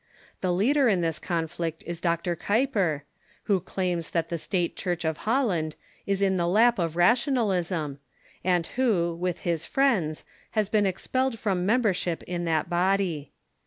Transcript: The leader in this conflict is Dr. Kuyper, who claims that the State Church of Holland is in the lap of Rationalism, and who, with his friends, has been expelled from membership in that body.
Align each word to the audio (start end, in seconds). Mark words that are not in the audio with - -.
The 0.39 0.51
leader 0.51 0.89
in 0.89 1.01
this 1.01 1.19
conflict 1.19 1.83
is 1.85 2.01
Dr. 2.01 2.35
Kuyper, 2.35 3.03
who 3.43 3.59
claims 3.59 4.09
that 4.09 4.29
the 4.29 4.39
State 4.39 4.75
Church 4.75 5.05
of 5.05 5.17
Holland 5.29 5.75
is 6.07 6.23
in 6.23 6.37
the 6.37 6.47
lap 6.47 6.79
of 6.79 6.95
Rationalism, 6.95 7.99
and 8.43 8.65
who, 8.65 9.13
with 9.13 9.41
his 9.41 9.63
friends, 9.63 10.23
has 10.57 10.69
been 10.69 10.87
expelled 10.87 11.37
from 11.37 11.67
membership 11.67 12.23
in 12.23 12.45
that 12.45 12.67
body. 12.67 13.31